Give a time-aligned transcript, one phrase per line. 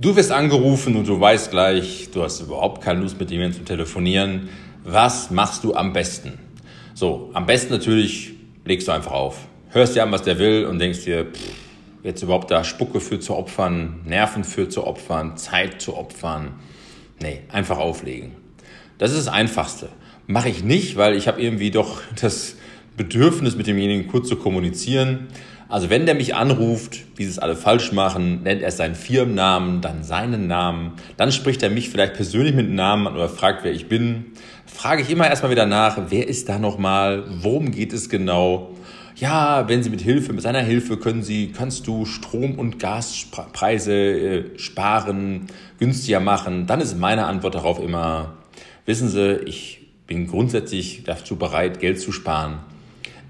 [0.00, 3.64] Du wirst angerufen und du weißt gleich, du hast überhaupt keine Lust mit jemandem zu
[3.64, 4.48] telefonieren.
[4.84, 6.38] Was machst du am besten?
[6.94, 8.34] So, am besten natürlich
[8.64, 9.48] legst du einfach auf.
[9.70, 11.50] Hörst dir an, was der will und denkst dir, pff,
[12.04, 16.52] jetzt überhaupt da Spucke für zu opfern, Nerven für zu opfern, Zeit zu opfern.
[17.20, 18.36] Nee, einfach auflegen.
[18.98, 19.88] Das ist das Einfachste.
[20.28, 22.54] Mache ich nicht, weil ich habe irgendwie doch das
[22.96, 25.26] Bedürfnis, mit demjenigen kurz zu kommunizieren.
[25.68, 29.82] Also wenn der mich anruft, wie sie es alle falsch machen, nennt er seinen Firmennamen,
[29.82, 33.72] dann seinen Namen, dann spricht er mich vielleicht persönlich mit Namen an oder fragt, wer
[33.72, 34.32] ich bin.
[34.64, 38.70] Frage ich immer erstmal wieder nach, wer ist da nochmal, worum geht es genau?
[39.16, 43.92] Ja, wenn Sie mit Hilfe, mit seiner Hilfe können Sie, kannst du Strom- und Gaspreise
[43.92, 48.38] äh, sparen, günstiger machen, dann ist meine Antwort darauf immer,
[48.86, 52.60] wissen Sie, ich bin grundsätzlich dazu bereit, Geld zu sparen.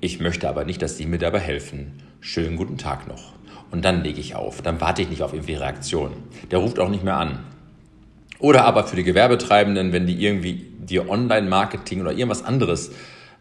[0.00, 1.92] Ich möchte aber nicht, dass Sie mir dabei helfen
[2.22, 3.32] schönen guten Tag noch.
[3.72, 4.62] Und dann lege ich auf.
[4.62, 6.12] Dann warte ich nicht auf irgendwie Reaktion.
[6.50, 7.40] Der ruft auch nicht mehr an.
[8.38, 12.92] Oder aber für die Gewerbetreibenden, wenn die irgendwie dir Online-Marketing oder irgendwas anderes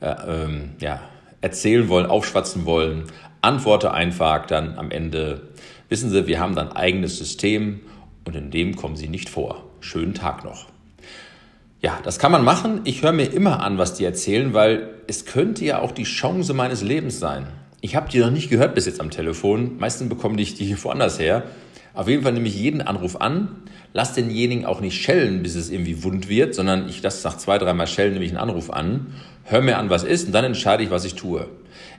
[0.00, 1.00] äh, ähm, ja,
[1.42, 3.04] erzählen wollen, aufschwatzen wollen,
[3.42, 5.48] antworte einfach dann am Ende.
[5.88, 7.80] Wissen Sie, wir haben dann eigenes System
[8.24, 9.66] und in dem kommen Sie nicht vor.
[9.80, 10.66] Schönen Tag noch.
[11.82, 12.80] Ja, das kann man machen.
[12.84, 16.54] Ich höre mir immer an, was die erzählen, weil es könnte ja auch die Chance
[16.54, 17.46] meines Lebens sein.
[17.82, 19.78] Ich habe die noch nicht gehört bis jetzt am Telefon.
[19.78, 21.44] Meistens bekomme ich die hier woanders her.
[21.94, 25.70] Auf jeden Fall nehme ich jeden Anruf an, lass denjenigen auch nicht schellen, bis es
[25.70, 29.14] irgendwie wund wird, sondern ich lasse nach zwei, dreimal schellen, nehme ich einen Anruf an,
[29.44, 31.48] höre mir an, was ist und dann entscheide ich, was ich tue.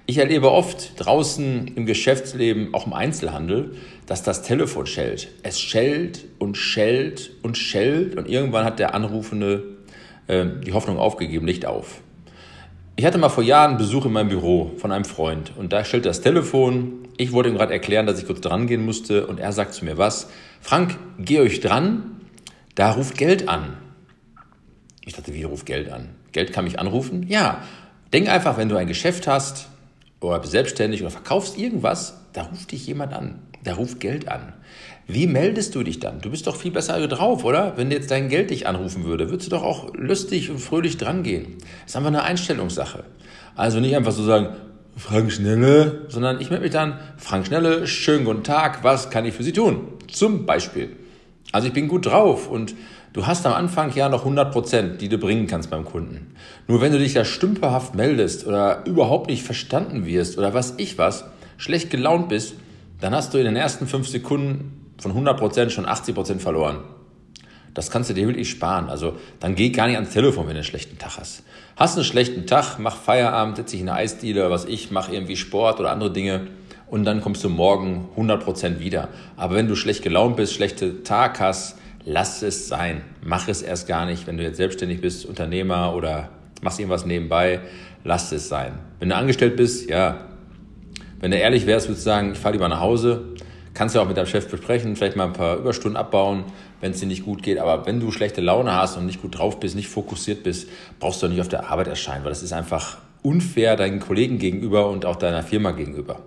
[0.05, 3.71] Ich erlebe oft draußen im Geschäftsleben, auch im Einzelhandel,
[4.05, 5.29] dass das Telefon schellt.
[5.43, 9.63] Es schellt und schellt und schellt und irgendwann hat der Anrufende
[10.27, 12.01] äh, die Hoffnung aufgegeben, Licht auf.
[12.97, 16.09] Ich hatte mal vor Jahren Besuch in meinem Büro von einem Freund und da stellte
[16.09, 17.07] das Telefon.
[17.17, 19.85] Ich wollte ihm gerade erklären, dass ich kurz dran gehen musste und er sagt zu
[19.85, 20.29] mir was.
[20.59, 22.21] Frank, geh euch dran,
[22.75, 23.77] da ruft Geld an.
[25.05, 26.09] Ich dachte, wie ruft Geld an?
[26.31, 27.25] Geld kann mich anrufen?
[27.27, 27.63] Ja.
[28.13, 29.69] Denk einfach, wenn du ein Geschäft hast
[30.19, 33.39] oder bist selbstständig oder verkaufst irgendwas, da ruft dich jemand an.
[33.63, 34.53] Da ruft Geld an.
[35.07, 36.21] Wie meldest du dich dann?
[36.21, 37.73] Du bist doch viel besser drauf, oder?
[37.75, 41.57] Wenn jetzt dein Geld dich anrufen würde, würdest du doch auch lustig und fröhlich drangehen.
[41.59, 43.03] Das ist einfach eine Einstellungssache.
[43.55, 44.55] Also nicht einfach so sagen,
[44.97, 49.33] Frank Schnelle, sondern ich melde mich dann, Frank Schnelle, schönen guten Tag, was kann ich
[49.33, 49.87] für Sie tun?
[50.07, 50.95] Zum Beispiel.
[51.51, 52.75] Also ich bin gut drauf und
[53.13, 56.33] du hast am Anfang ja noch 100 Prozent, die du bringen kannst beim Kunden.
[56.67, 60.97] Nur wenn du dich da stümperhaft meldest oder überhaupt nicht verstanden wirst oder was ich
[60.97, 61.25] was,
[61.57, 62.55] schlecht gelaunt bist,
[63.01, 66.79] dann hast du in den ersten fünf Sekunden von 100% schon 80% verloren.
[67.73, 68.89] Das kannst du dir wirklich sparen.
[68.89, 71.43] Also dann geh gar nicht ans Telefon, wenn du einen schlechten Tag hast.
[71.75, 75.35] Hast einen schlechten Tag, mach Feierabend, setz dich in eine Eisdiele was ich, mach irgendwie
[75.35, 76.47] Sport oder andere Dinge
[76.87, 79.07] und dann kommst du morgen 100% wieder.
[79.37, 83.01] Aber wenn du schlecht gelaunt bist, schlechte Tag hast, lass es sein.
[83.23, 84.27] Mach es erst gar nicht.
[84.27, 86.29] Wenn du jetzt selbstständig bist, Unternehmer oder
[86.61, 87.61] machst irgendwas nebenbei,
[88.03, 88.73] lass es sein.
[88.99, 90.25] Wenn du angestellt bist, ja.
[91.21, 93.35] Wenn du ehrlich wärst, würdest du sagen, ich fahre lieber nach Hause,
[93.73, 96.43] Kannst du auch mit deinem Chef besprechen, vielleicht mal ein paar Überstunden abbauen,
[96.81, 97.57] wenn es dir nicht gut geht.
[97.57, 100.67] Aber wenn du schlechte Laune hast und nicht gut drauf bist, nicht fokussiert bist,
[100.99, 104.89] brauchst du nicht auf der Arbeit erscheinen, weil das ist einfach unfair deinen Kollegen gegenüber
[104.89, 106.19] und auch deiner Firma gegenüber.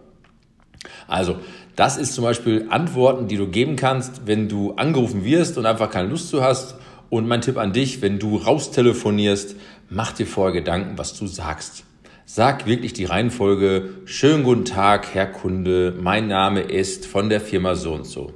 [1.06, 1.37] Also,
[1.77, 5.91] das ist zum Beispiel Antworten, die du geben kannst, wenn du angerufen wirst und einfach
[5.91, 6.77] keine Lust zu hast.
[7.10, 9.56] Und mein Tipp an dich, wenn du raustelefonierst,
[9.91, 11.84] mach dir vorher Gedanken, was du sagst.
[12.27, 13.91] Sag wirklich die Reihenfolge.
[14.07, 15.95] Schönen guten Tag, Herr Kunde.
[16.01, 18.33] Mein Name ist von der Firma so und so.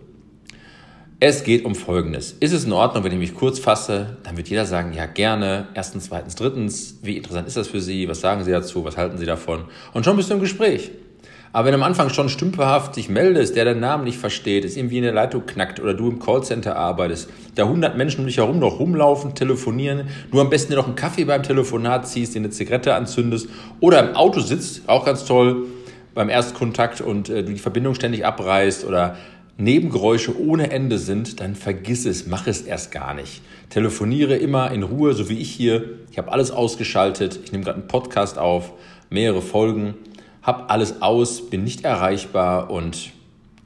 [1.20, 2.32] Es geht um Folgendes.
[2.32, 4.18] Ist es in Ordnung, wenn ich mich kurz fasse?
[4.24, 5.68] Dann wird jeder sagen, ja gerne.
[5.72, 6.98] Erstens, zweitens, drittens.
[7.02, 8.06] Wie interessant ist das für Sie?
[8.08, 8.84] Was sagen Sie dazu?
[8.84, 9.64] Was halten Sie davon?
[9.94, 10.90] Und schon bist du im Gespräch.
[11.52, 14.98] Aber wenn am Anfang schon stümperhaft dich meldest, der deinen Namen nicht versteht, es irgendwie
[14.98, 18.58] in der Leitung knackt oder du im Callcenter arbeitest, da 100 Menschen um dich herum
[18.58, 22.50] noch rumlaufen, telefonieren, du am besten dir noch einen Kaffee beim Telefonat ziehst, dir eine
[22.50, 23.48] Zigarette anzündest
[23.80, 25.66] oder im Auto sitzt, auch ganz toll,
[26.14, 29.16] beim Erstkontakt und äh, du die Verbindung ständig abreißt oder
[29.60, 33.42] Nebengeräusche ohne Ende sind, dann vergiss es, mach es erst gar nicht.
[33.70, 35.84] Telefoniere immer in Ruhe, so wie ich hier.
[36.12, 37.40] Ich habe alles ausgeschaltet.
[37.44, 38.72] Ich nehme gerade einen Podcast auf,
[39.10, 39.94] mehrere Folgen
[40.42, 43.12] habe alles aus, bin nicht erreichbar und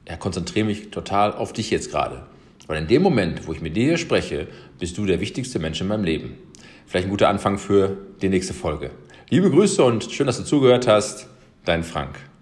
[0.07, 2.25] ja, konzentriere mich total auf dich jetzt gerade.
[2.67, 4.47] Weil in dem Moment, wo ich mit dir hier spreche,
[4.79, 6.37] bist du der wichtigste Mensch in meinem Leben.
[6.85, 8.91] Vielleicht ein guter Anfang für die nächste Folge.
[9.29, 11.27] Liebe Grüße und schön, dass du zugehört hast.
[11.65, 12.32] Dein Frank.